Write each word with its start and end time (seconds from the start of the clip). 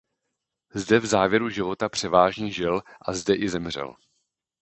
Zde 0.73 0.99
v 0.99 1.05
závěru 1.05 1.49
života 1.49 1.89
převážně 1.89 2.51
žil 2.51 2.81
a 3.01 3.13
zde 3.13 3.35
i 3.35 3.49
zemřel. 3.49 3.95